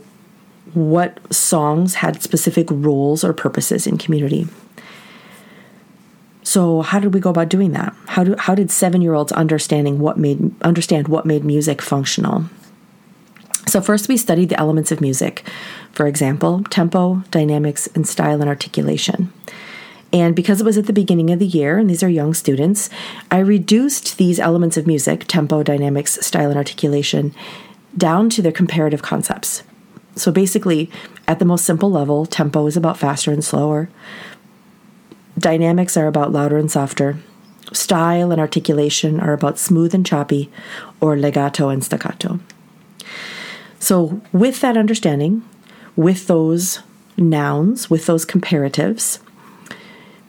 what 0.75 1.18
songs 1.32 1.94
had 1.94 2.23
specific 2.23 2.66
roles 2.71 3.23
or 3.23 3.32
purposes 3.32 3.87
in 3.87 3.99
community. 3.99 4.47
So, 6.42 6.82
how 6.82 6.99
did 6.99 7.14
we 7.14 7.21
go 7.21 7.30
about 7.30 7.49
doing 7.49 7.73
that? 7.73 7.94
How 8.06 8.25
do 8.25 8.35
how 8.38 8.54
did 8.54 8.71
seven 8.71 9.02
year 9.02 9.14
olds 9.14 9.32
understanding 9.32 9.99
what 9.99 10.18
made 10.18 10.52
understand 10.62 11.09
what 11.09 11.26
made 11.26 11.44
music 11.44 11.82
functional? 11.82 12.44
So, 13.68 13.80
first 13.80 14.09
we 14.09 14.16
studied 14.16 14.49
the 14.49 14.59
elements 14.59 14.90
of 14.90 15.00
music, 15.00 15.44
for 15.92 16.06
example, 16.06 16.64
tempo, 16.71 17.23
dynamics, 17.30 17.87
and 17.94 18.09
style 18.09 18.40
and 18.40 18.49
articulation. 18.49 19.32
And 20.12 20.37
because 20.37 20.61
it 20.61 20.64
was 20.64 20.76
at 20.76 20.87
the 20.87 20.92
beginning 20.92 21.31
of 21.31 21.38
the 21.38 21.47
year, 21.47 21.78
and 21.78 21.88
these 21.88 22.02
are 22.02 22.09
young 22.09 22.35
students, 22.35 22.90
I 23.31 23.38
reduced 23.38 24.19
these 24.19 24.38
elements 24.38 24.76
of 24.76 24.87
music 24.87 25.25
tempo, 25.26 25.62
dynamics, 25.62 26.19
style, 26.21 26.50
and 26.50 26.59
articulation 26.59 27.35
down 27.97 28.28
to 28.31 28.42
their 28.42 28.52
comparative 28.52 29.02
concepts. 29.02 29.62
So 30.14 30.31
basically, 30.31 30.90
at 31.26 31.38
the 31.38 31.45
most 31.45 31.64
simple 31.64 31.90
level, 31.90 32.26
tempo 32.26 32.66
is 32.66 32.76
about 32.76 32.99
faster 32.99 33.33
and 33.33 33.45
slower, 33.45 33.88
dynamics 35.38 35.97
are 35.97 36.07
about 36.07 36.33
louder 36.33 36.59
and 36.59 36.71
softer, 36.71 37.16
style 37.73 38.31
and 38.31 38.40
articulation 38.40 39.19
are 39.19 39.33
about 39.33 39.59
smooth 39.59 39.95
and 39.95 40.04
choppy, 40.04 40.50
or 41.00 41.16
legato 41.16 41.71
and 41.71 41.83
staccato. 41.83 42.38
So, 43.78 44.21
with 44.33 44.61
that 44.61 44.76
understanding, 44.76 45.42
with 45.97 46.26
those 46.26 46.81
nouns, 47.16 47.90
with 47.90 48.07
those 48.07 48.25
comparatives, 48.26 49.19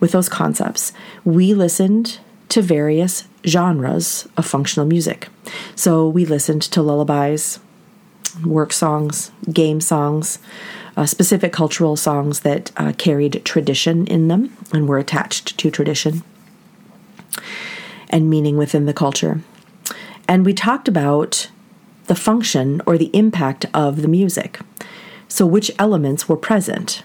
with 0.03 0.11
those 0.11 0.27
concepts, 0.27 0.91
we 1.23 1.53
listened 1.53 2.19
to 2.49 2.61
various 2.61 3.25
genres 3.45 4.27
of 4.35 4.45
functional 4.45 4.85
music. 4.85 5.29
So, 5.75 6.09
we 6.09 6.25
listened 6.25 6.61
to 6.63 6.81
lullabies, 6.81 7.61
work 8.45 8.73
songs, 8.73 9.31
game 9.53 9.79
songs, 9.79 10.39
uh, 10.97 11.05
specific 11.05 11.53
cultural 11.53 11.95
songs 11.95 12.41
that 12.41 12.69
uh, 12.75 12.91
carried 12.97 13.45
tradition 13.45 14.05
in 14.07 14.27
them 14.27 14.53
and 14.73 14.89
were 14.89 14.97
attached 14.97 15.57
to 15.59 15.71
tradition 15.71 16.21
and 18.09 18.29
meaning 18.29 18.57
within 18.57 18.85
the 18.85 18.93
culture. 18.93 19.39
And 20.27 20.45
we 20.45 20.53
talked 20.53 20.89
about 20.89 21.49
the 22.07 22.15
function 22.15 22.81
or 22.85 22.97
the 22.97 23.09
impact 23.13 23.67
of 23.73 24.01
the 24.01 24.09
music. 24.09 24.59
So, 25.29 25.45
which 25.45 25.71
elements 25.79 26.27
were 26.27 26.35
present? 26.35 27.03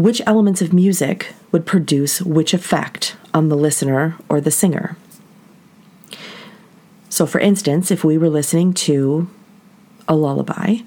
Which 0.00 0.22
elements 0.26 0.62
of 0.62 0.72
music 0.72 1.34
would 1.52 1.66
produce 1.66 2.22
which 2.22 2.54
effect 2.54 3.16
on 3.34 3.50
the 3.50 3.54
listener 3.54 4.16
or 4.30 4.40
the 4.40 4.50
singer? 4.50 4.96
So, 7.10 7.26
for 7.26 7.38
instance, 7.38 7.90
if 7.90 8.02
we 8.02 8.16
were 8.16 8.30
listening 8.30 8.72
to 8.88 9.28
a 10.08 10.16
lullaby, 10.16 10.78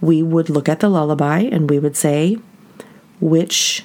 we 0.00 0.24
would 0.24 0.50
look 0.50 0.68
at 0.68 0.80
the 0.80 0.88
lullaby 0.88 1.42
and 1.52 1.70
we 1.70 1.78
would 1.78 1.96
say 1.96 2.36
which 3.20 3.84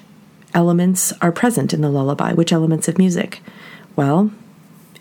elements 0.56 1.14
are 1.22 1.32
present 1.32 1.72
in 1.72 1.82
the 1.82 1.92
lullaby, 1.92 2.34
which 2.34 2.52
elements 2.52 2.88
of 2.88 2.98
music. 2.98 3.44
Well, 3.96 4.32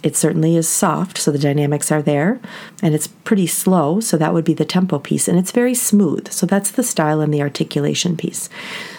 it 0.02 0.16
certainly 0.16 0.56
is 0.56 0.68
soft, 0.68 1.18
so 1.18 1.30
the 1.30 1.38
dynamics 1.38 1.90
are 1.90 2.02
there, 2.02 2.40
and 2.82 2.94
it's 2.94 3.06
pretty 3.06 3.46
slow, 3.46 4.00
so 4.00 4.16
that 4.16 4.32
would 4.32 4.44
be 4.44 4.54
the 4.54 4.64
tempo 4.64 4.98
piece, 4.98 5.28
and 5.28 5.38
it's 5.38 5.52
very 5.52 5.74
smooth, 5.74 6.30
so 6.30 6.46
that's 6.46 6.70
the 6.70 6.82
style 6.82 7.20
and 7.20 7.32
the 7.32 7.42
articulation 7.42 8.16
piece. 8.16 8.48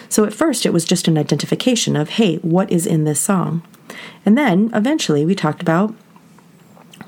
So 0.08 0.24
at 0.24 0.34
first, 0.34 0.66
it 0.66 0.72
was 0.72 0.84
just 0.84 1.08
an 1.08 1.18
identification 1.18 1.96
of, 1.96 2.10
hey, 2.10 2.36
what 2.38 2.70
is 2.70 2.86
in 2.86 3.04
this 3.04 3.20
song? 3.20 3.62
And 4.24 4.36
then 4.36 4.70
eventually, 4.74 5.24
we 5.24 5.34
talked 5.34 5.62
about 5.62 5.94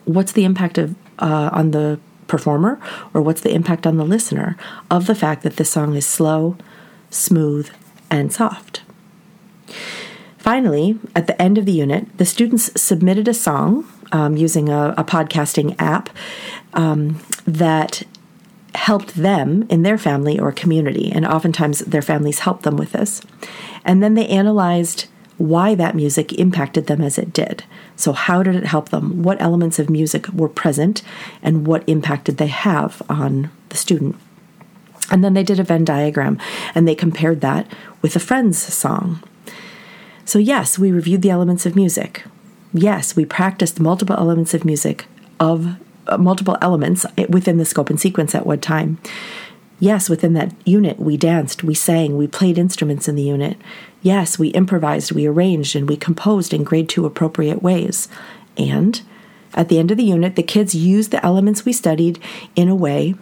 what's 0.05 0.33
the 0.33 0.45
impact 0.45 0.79
of 0.79 0.95
uh, 1.19 1.51
on 1.53 1.71
the 1.73 1.99
performer, 2.27 2.81
or 3.13 3.21
what's 3.21 3.41
the 3.41 3.53
impact 3.53 3.87
on 3.87 3.97
the 3.97 4.05
listener 4.05 4.57
of 4.91 5.07
the 5.07 5.15
fact 5.15 5.43
that 5.43 5.57
this 5.57 5.71
song 5.71 5.97
is 5.97 6.07
slow, 6.07 6.57
smooth, 7.11 7.71
and 8.11 8.33
soft. 8.33 8.83
Finally, 10.41 10.99
at 11.15 11.27
the 11.27 11.41
end 11.41 11.59
of 11.59 11.67
the 11.67 11.73
unit, 11.73 12.07
the 12.17 12.25
students 12.25 12.71
submitted 12.81 13.29
a 13.29 13.35
song 13.35 13.87
um, 14.11 14.39
using 14.39 14.71
a, 14.71 14.95
a, 14.97 15.05
podcasting 15.05 15.77
app 15.79 16.09
um, 16.73 17.21
that 17.45 18.03
helped 18.75 19.17
them 19.17 19.67
in 19.69 19.83
their 19.83 19.99
family 19.99 20.41
or 20.41 20.51
community, 20.51 21.13
and 21.13 21.27
oftentimes 21.27 21.81
their 21.81 22.01
families 22.01 22.41
helped 22.41 22.63
them 22.63 22.79
with 22.79 22.93
this. 22.93 23.21
And 23.85 24.03
then 24.03 24.15
they 24.15 24.27
analyzed 24.29 25.09
why 25.37 25.75
that 25.75 25.95
music 25.95 26.33
impacted 26.33 26.87
them 26.87 27.03
as 27.03 27.19
it 27.19 27.35
did. 27.35 27.65
So, 27.95 28.13
how 28.15 28.43
did 28.43 28.57
it 28.57 28.65
help 28.65 28.89
them? 28.89 29.23
What 29.23 29.41
elements 29.43 29.79
of 29.79 29.91
music 29.91 30.27
were 30.29 30.49
present, 30.49 31.03
and 31.43 31.67
what 31.67 31.87
impact 31.87 32.25
did 32.25 32.39
they 32.39 32.47
have 32.47 33.03
on 33.11 33.51
the 33.69 33.77
student? 33.77 34.17
And 35.11 35.23
then 35.23 35.35
they 35.35 35.43
did 35.43 35.61
a 35.61 35.65
Venn 35.65 35.85
diagram 35.85 36.39
and 36.75 36.87
they 36.87 36.95
compared 36.95 37.41
that 37.41 37.67
with 38.01 38.15
a 38.15 38.21
friend's 38.21 38.59
song. 38.59 39.23
So, 40.31 40.39
yes, 40.39 40.79
we 40.79 40.93
reviewed 40.93 41.23
the 41.23 41.31
elements 41.31 41.67
of 41.67 41.75
music. 41.75 42.23
Yes, 42.73 43.17
we 43.17 43.25
practiced 43.25 43.81
multiple 43.81 44.15
elements 44.17 44.55
of 44.55 44.65
music, 44.65 45.07
of 45.41 45.75
uh, 46.07 46.19
multiple 46.19 46.57
elements 46.63 47.05
within 47.29 47.59
the 47.59 47.65
scope 47.65 47.91
and 47.91 47.99
sequence 47.99 48.33
at 48.33 48.47
one 48.47 48.61
time. 48.61 48.99
Yes, 49.81 50.09
within 50.09 50.35
that 50.35 50.55
unit, 50.65 51.01
we 51.01 51.17
danced, 51.17 51.65
we 51.65 51.75
sang, 51.75 52.17
we 52.17 52.29
played 52.29 52.59
instruments 52.59 53.09
in 53.09 53.17
the 53.17 53.25
unit. 53.25 53.57
Yes, 54.03 54.39
we 54.39 54.51
improvised, 54.51 55.11
we 55.11 55.27
arranged, 55.27 55.75
and 55.75 55.89
we 55.89 55.97
composed 55.97 56.55
in 56.55 56.63
grade 56.63 56.89
two 56.89 57.07
appropriate 57.07 57.61
ways. 57.61 58.07
And 58.57 59.03
at 59.55 59.69
the 59.69 59.81
end 59.81 59.91
of 59.91 59.97
the 59.97 60.05
unit, 60.05 60.37
the 60.37 60.45
kids 60.45 60.77
used 60.77 61.11
the 61.11 61.27
elements 61.27 61.65
we 61.65 61.73
studied 61.73 62.21
in 62.55 62.69
a 62.69 62.77
way 62.77 63.17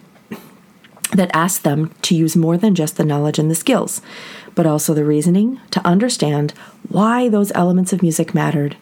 that 1.12 1.31
asked 1.33 1.65
them 1.65 1.95
to 2.03 2.15
use 2.15 2.37
more 2.37 2.59
than 2.59 2.75
just 2.75 2.99
the 2.99 3.03
knowledge 3.03 3.38
and 3.38 3.50
the 3.50 3.55
skills 3.55 4.03
but 4.59 4.67
also 4.67 4.93
the 4.93 5.05
reasoning 5.05 5.61
to 5.71 5.87
understand 5.87 6.50
why 6.88 7.29
those 7.29 7.53
elements 7.55 7.93
of 7.93 8.03
music 8.03 8.35
mattered 8.35 8.77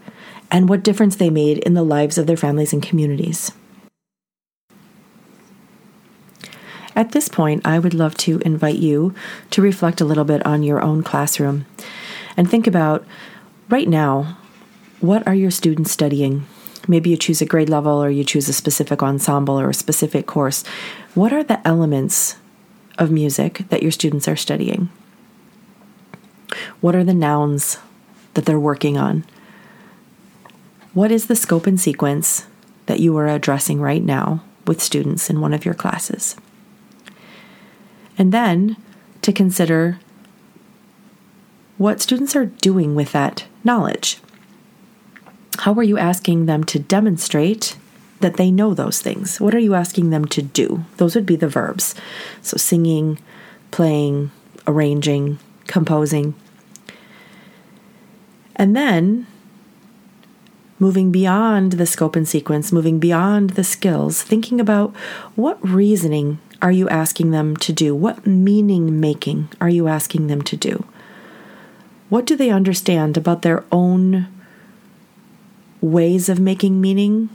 and 0.50 0.70
what 0.70 0.82
difference 0.82 1.16
they 1.16 1.28
made 1.28 1.58
in 1.58 1.74
the 1.74 1.82
lives 1.82 2.16
of 2.16 2.26
their 2.26 2.34
families 2.34 2.72
and 2.72 2.82
communities. 2.82 3.52
At 6.94 7.12
this 7.12 7.28
point, 7.28 7.66
I 7.66 7.78
would 7.78 7.92
love 7.92 8.16
to 8.24 8.38
invite 8.38 8.78
you 8.78 9.14
to 9.50 9.60
reflect 9.60 10.00
a 10.00 10.06
little 10.06 10.24
bit 10.24 10.46
on 10.46 10.62
your 10.62 10.80
own 10.80 11.02
classroom 11.02 11.66
and 12.38 12.50
think 12.50 12.66
about 12.66 13.04
right 13.68 13.86
now 13.86 14.38
what 15.00 15.26
are 15.26 15.34
your 15.34 15.50
students 15.50 15.92
studying? 15.92 16.46
Maybe 16.88 17.10
you 17.10 17.18
choose 17.18 17.42
a 17.42 17.44
grade 17.44 17.68
level 17.68 18.02
or 18.02 18.08
you 18.08 18.24
choose 18.24 18.48
a 18.48 18.54
specific 18.54 19.02
ensemble 19.02 19.60
or 19.60 19.68
a 19.68 19.74
specific 19.74 20.26
course. 20.26 20.64
What 21.12 21.34
are 21.34 21.44
the 21.44 21.60
elements 21.68 22.36
of 22.96 23.10
music 23.10 23.66
that 23.68 23.82
your 23.82 23.92
students 23.92 24.26
are 24.26 24.36
studying? 24.36 24.88
What 26.80 26.94
are 26.94 27.04
the 27.04 27.14
nouns 27.14 27.78
that 28.34 28.44
they're 28.44 28.60
working 28.60 28.96
on? 28.96 29.24
What 30.94 31.12
is 31.12 31.26
the 31.26 31.36
scope 31.36 31.66
and 31.66 31.80
sequence 31.80 32.46
that 32.86 33.00
you 33.00 33.16
are 33.16 33.26
addressing 33.26 33.80
right 33.80 34.02
now 34.02 34.42
with 34.66 34.82
students 34.82 35.28
in 35.28 35.40
one 35.40 35.52
of 35.52 35.64
your 35.64 35.74
classes? 35.74 36.36
And 38.18 38.32
then 38.32 38.76
to 39.22 39.32
consider 39.32 39.98
what 41.78 42.00
students 42.00 42.34
are 42.34 42.46
doing 42.46 42.94
with 42.94 43.12
that 43.12 43.44
knowledge. 43.62 44.18
How 45.58 45.74
are 45.74 45.82
you 45.82 45.98
asking 45.98 46.46
them 46.46 46.64
to 46.64 46.78
demonstrate 46.78 47.76
that 48.20 48.36
they 48.36 48.50
know 48.50 48.72
those 48.72 49.00
things? 49.00 49.40
What 49.40 49.54
are 49.54 49.58
you 49.58 49.74
asking 49.74 50.10
them 50.10 50.24
to 50.26 50.42
do? 50.42 50.84
Those 50.96 51.14
would 51.14 51.26
be 51.26 51.36
the 51.36 51.48
verbs. 51.48 51.94
So, 52.40 52.56
singing, 52.56 53.18
playing, 53.70 54.30
arranging, 54.66 55.38
composing. 55.66 56.34
And 58.56 58.74
then 58.74 59.26
moving 60.78 61.12
beyond 61.12 61.72
the 61.72 61.86
scope 61.86 62.16
and 62.16 62.26
sequence, 62.26 62.72
moving 62.72 62.98
beyond 62.98 63.50
the 63.50 63.64
skills, 63.64 64.22
thinking 64.22 64.60
about 64.60 64.94
what 65.34 65.62
reasoning 65.66 66.38
are 66.62 66.72
you 66.72 66.88
asking 66.88 67.30
them 67.30 67.56
to 67.58 67.72
do? 67.72 67.94
What 67.94 68.26
meaning 68.26 68.98
making 68.98 69.48
are 69.60 69.68
you 69.68 69.88
asking 69.88 70.26
them 70.26 70.42
to 70.42 70.56
do? 70.56 70.86
What 72.08 72.24
do 72.24 72.36
they 72.36 72.50
understand 72.50 73.16
about 73.16 73.42
their 73.42 73.64
own 73.70 74.28
ways 75.80 76.28
of 76.28 76.40
making 76.40 76.80
meaning 76.80 77.28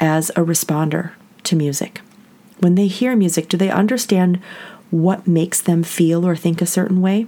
as 0.00 0.30
a 0.30 0.44
responder 0.44 1.12
to 1.44 1.56
music? 1.56 2.00
When 2.58 2.74
they 2.74 2.88
hear 2.88 3.14
music, 3.14 3.48
do 3.48 3.56
they 3.56 3.70
understand 3.70 4.40
what 4.90 5.26
makes 5.28 5.60
them 5.60 5.82
feel 5.82 6.26
or 6.26 6.34
think 6.34 6.60
a 6.60 6.66
certain 6.66 7.00
way? 7.00 7.26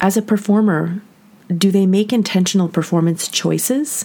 As 0.00 0.16
a 0.16 0.22
performer, 0.22 1.02
do 1.48 1.70
they 1.70 1.86
make 1.86 2.12
intentional 2.12 2.68
performance 2.68 3.28
choices 3.28 4.04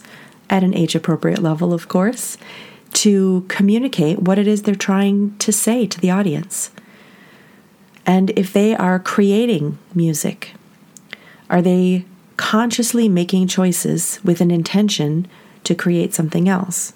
at 0.50 0.64
an 0.64 0.74
age 0.74 0.96
appropriate 0.96 1.42
level, 1.42 1.74
of 1.74 1.88
course, 1.88 2.38
to 2.94 3.46
communicate 3.48 4.20
what 4.20 4.40
it 4.40 4.48
is 4.48 4.64
they're 4.64 4.76
trying 4.76 5.38
to 5.38 5.52
say 5.52 5.86
to 5.88 6.00
the 6.00 6.12
audience? 6.12 6.72
And 8.06 8.32
if 8.32 8.52
they 8.52 8.76
are 8.76 9.00
creating 9.00 9.78
music, 9.94 10.54
are 11.50 11.62
they 11.62 12.06
consciously 12.40 13.10
making 13.10 13.48
choices 13.48 14.20
with 14.24 14.40
an 14.40 14.50
intention 14.50 15.28
to 15.66 15.76
create 15.76 16.14
something 16.14 16.48
else, 16.48 16.94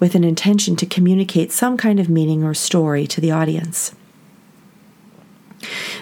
with 0.00 0.14
an 0.14 0.24
intention 0.24 0.76
to 0.76 0.84
communicate 0.84 1.52
some 1.52 1.76
kind 1.76 2.00
of 2.00 2.08
meaning 2.08 2.42
or 2.42 2.52
story 2.52 3.06
to 3.06 3.20
the 3.20 3.30
audience. 3.30 3.94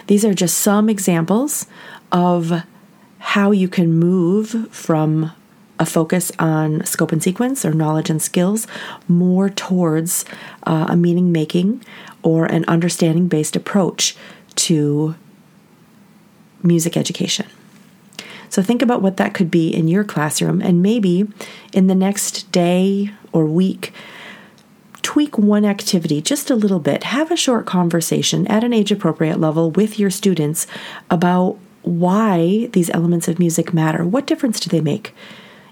These 0.07 0.25
are 0.25 0.33
just 0.33 0.57
some 0.57 0.89
examples 0.89 1.67
of 2.11 2.63
how 3.29 3.51
you 3.51 3.67
can 3.67 3.91
move 3.91 4.67
from 4.71 5.31
a 5.79 5.85
focus 5.85 6.31
on 6.37 6.85
scope 6.85 7.11
and 7.11 7.23
sequence 7.23 7.65
or 7.65 7.73
knowledge 7.73 8.09
and 8.09 8.21
skills 8.21 8.67
more 9.07 9.49
towards 9.49 10.25
uh, 10.63 10.85
a 10.89 10.95
meaning 10.95 11.31
making 11.31 11.83
or 12.21 12.45
an 12.45 12.63
understanding 12.67 13.27
based 13.27 13.55
approach 13.55 14.15
to 14.55 15.15
music 16.61 16.95
education. 16.95 17.47
So 18.49 18.61
think 18.61 18.83
about 18.83 19.01
what 19.01 19.17
that 19.17 19.33
could 19.33 19.49
be 19.49 19.69
in 19.69 19.87
your 19.87 20.03
classroom, 20.03 20.61
and 20.61 20.83
maybe 20.83 21.27
in 21.73 21.87
the 21.87 21.95
next 21.95 22.49
day 22.51 23.11
or 23.33 23.45
week, 23.47 23.91
tweak 25.01 25.37
one 25.37 25.65
activity 25.65 26.21
just 26.21 26.49
a 26.49 26.55
little 26.55 26.79
bit. 26.79 27.05
Have 27.05 27.31
a 27.31 27.35
short 27.35 27.65
conversation 27.65 28.47
at 28.47 28.63
an 28.63 28.71
age 28.71 28.91
appropriate 28.91 29.39
level 29.39 29.71
with 29.71 29.99
your 29.99 30.11
students 30.11 30.67
about 31.09 31.57
why 31.85 32.67
these 32.73 32.89
elements 32.89 33.27
of 33.27 33.39
music 33.39 33.73
matter. 33.73 34.03
What 34.05 34.27
difference 34.27 34.59
do 34.59 34.69
they 34.69 34.81
make? 34.81 35.13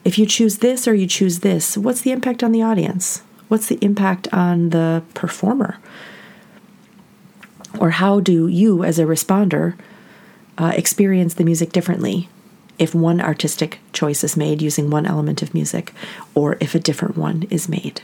If 0.04 0.18
you 0.18 0.26
choose 0.26 0.58
this 0.58 0.88
or 0.88 0.94
you 0.94 1.08
choose 1.08 1.40
this, 1.40 1.78
what's 1.78 2.02
the 2.02 2.12
impact 2.12 2.44
on 2.44 2.52
the 2.52 2.62
audience? 2.62 3.24
What's 3.48 3.68
the 3.68 3.80
impact 3.82 4.28
on 4.34 4.70
the 4.70 5.04
performer? 5.14 5.78
Or 7.80 7.92
how 7.92 8.20
do 8.20 8.48
you, 8.48 8.84
as 8.84 9.00
a 9.00 9.06
responder, 9.06 9.76
uh, 10.58 10.74
experience 10.76 11.34
the 11.34 11.44
music 11.44 11.72
differently 11.72 12.30
if 12.78 12.94
one 12.94 13.22
artistic 13.22 13.80
choice 13.92 14.24
is 14.24 14.38
made 14.38 14.62
using 14.62 14.90
one 14.90 15.06
element 15.06 15.42
of 15.42 15.54
music 15.54 15.94
or 16.36 16.58
if 16.60 16.76
a 16.76 16.80
different 16.80 17.18
one 17.18 17.48
is 17.50 17.70
made? 17.70 18.02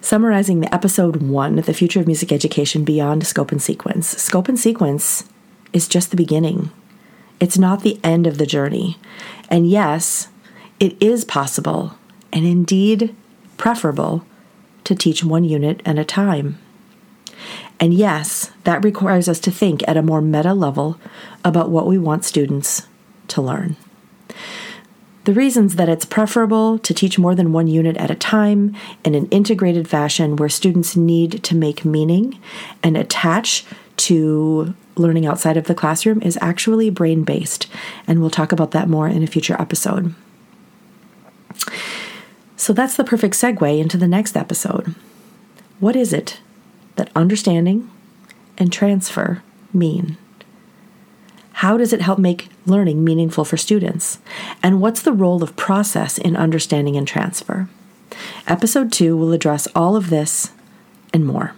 Summarizing 0.00 0.60
the 0.60 0.74
episode 0.74 1.16
one, 1.16 1.56
The 1.56 1.74
Future 1.74 2.00
of 2.00 2.06
Music 2.06 2.32
Education 2.32 2.82
Beyond 2.84 3.26
Scope 3.26 3.52
and 3.52 3.60
Sequence. 3.60 4.08
Scope 4.08 4.48
and 4.48 4.58
Sequence 4.58 5.24
is 5.72 5.88
just 5.88 6.10
the 6.10 6.16
beginning. 6.16 6.70
It's 7.40 7.58
not 7.58 7.82
the 7.82 8.00
end 8.02 8.26
of 8.26 8.38
the 8.38 8.46
journey. 8.46 8.98
And 9.48 9.68
yes, 9.68 10.28
it 10.80 11.00
is 11.00 11.24
possible 11.24 11.94
and 12.32 12.44
indeed 12.44 13.14
preferable 13.56 14.24
to 14.84 14.94
teach 14.94 15.24
one 15.24 15.44
unit 15.44 15.82
at 15.84 15.98
a 15.98 16.04
time. 16.04 16.58
And 17.80 17.94
yes, 17.94 18.50
that 18.64 18.84
requires 18.84 19.28
us 19.28 19.38
to 19.40 19.50
think 19.50 19.86
at 19.86 19.96
a 19.96 20.02
more 20.02 20.20
meta 20.20 20.54
level 20.54 20.98
about 21.44 21.70
what 21.70 21.86
we 21.86 21.98
want 21.98 22.24
students 22.24 22.86
to 23.28 23.42
learn. 23.42 23.76
The 25.24 25.34
reasons 25.34 25.76
that 25.76 25.90
it's 25.90 26.06
preferable 26.06 26.78
to 26.78 26.94
teach 26.94 27.18
more 27.18 27.34
than 27.34 27.52
one 27.52 27.66
unit 27.66 27.98
at 27.98 28.10
a 28.10 28.14
time 28.14 28.74
in 29.04 29.14
an 29.14 29.26
integrated 29.26 29.86
fashion 29.86 30.36
where 30.36 30.48
students 30.48 30.96
need 30.96 31.44
to 31.44 31.54
make 31.54 31.84
meaning 31.84 32.40
and 32.82 32.96
attach 32.96 33.66
to 33.98 34.74
learning 34.98 35.26
outside 35.26 35.56
of 35.56 35.64
the 35.64 35.74
classroom 35.74 36.20
is 36.22 36.38
actually 36.40 36.90
brain 36.90 37.24
based, 37.24 37.66
and 38.06 38.20
we'll 38.20 38.30
talk 38.30 38.52
about 38.52 38.72
that 38.72 38.88
more 38.88 39.08
in 39.08 39.22
a 39.22 39.26
future 39.26 39.56
episode. 39.60 40.14
So 42.56 42.72
that's 42.72 42.96
the 42.96 43.04
perfect 43.04 43.34
segue 43.34 43.78
into 43.78 43.96
the 43.96 44.08
next 44.08 44.36
episode. 44.36 44.94
What 45.80 45.96
is 45.96 46.12
it 46.12 46.40
that 46.96 47.10
understanding 47.14 47.90
and 48.58 48.72
transfer 48.72 49.42
mean? 49.72 50.16
How 51.52 51.76
does 51.76 51.92
it 51.92 52.02
help 52.02 52.18
make 52.18 52.48
learning 52.66 53.02
meaningful 53.02 53.44
for 53.44 53.56
students? 53.56 54.18
And 54.62 54.80
what's 54.80 55.02
the 55.02 55.12
role 55.12 55.42
of 55.42 55.56
process 55.56 56.18
in 56.18 56.36
understanding 56.36 56.96
and 56.96 57.06
transfer? 57.06 57.68
Episode 58.46 58.92
2 58.92 59.16
will 59.16 59.32
address 59.32 59.66
all 59.74 59.96
of 59.96 60.10
this 60.10 60.52
and 61.12 61.24
more. 61.26 61.54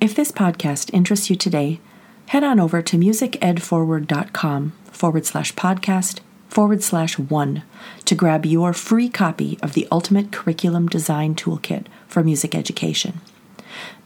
If 0.00 0.14
this 0.14 0.30
podcast 0.30 0.92
interests 0.92 1.30
you 1.30 1.36
today, 1.36 1.80
head 2.28 2.44
on 2.44 2.60
over 2.60 2.82
to 2.82 2.96
musicedforward.com 2.96 4.72
forward 4.86 5.26
slash 5.26 5.54
podcast 5.54 6.20
forward 6.48 6.82
slash 6.82 7.18
one 7.18 7.64
to 8.04 8.14
grab 8.14 8.46
your 8.46 8.72
free 8.72 9.08
copy 9.08 9.58
of 9.60 9.72
the 9.72 9.88
Ultimate 9.90 10.30
Curriculum 10.30 10.86
Design 10.86 11.34
Toolkit 11.34 11.86
for 12.06 12.22
Music 12.22 12.54
Education. 12.54 13.20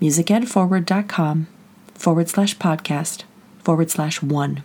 musicedforward.com 0.00 1.46
forward 1.94 2.28
slash 2.28 2.56
podcast 2.56 3.24
forward 3.62 3.90
slash 3.90 4.22
one. 4.22 4.62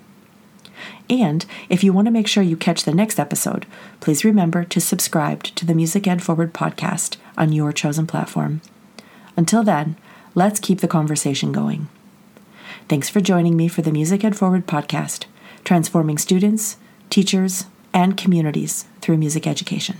And 1.09 1.45
if 1.69 1.83
you 1.83 1.91
want 1.91 2.05
to 2.05 2.11
make 2.11 2.27
sure 2.27 2.43
you 2.43 2.55
catch 2.55 2.83
the 2.83 2.93
next 2.93 3.19
episode, 3.19 3.65
please 3.99 4.23
remember 4.23 4.63
to 4.63 4.79
subscribe 4.79 5.43
to 5.43 5.65
the 5.65 5.75
Music 5.75 6.07
Ed 6.07 6.23
Forward 6.23 6.53
podcast 6.53 7.17
on 7.37 7.51
your 7.51 7.73
chosen 7.73 8.07
platform. 8.07 8.61
Until 9.35 9.63
then, 9.63 9.97
let's 10.35 10.59
keep 10.59 10.79
the 10.79 10.87
conversation 10.87 11.51
going. 11.51 11.89
Thanks 12.87 13.09
for 13.09 13.19
joining 13.19 13.57
me 13.57 13.67
for 13.67 13.81
the 13.81 13.91
Music 13.91 14.23
Ed 14.23 14.35
Forward 14.35 14.67
podcast, 14.67 15.25
transforming 15.63 16.17
students, 16.17 16.77
teachers, 17.09 17.65
and 17.93 18.17
communities 18.17 18.85
through 19.01 19.17
music 19.17 19.47
education. 19.47 19.97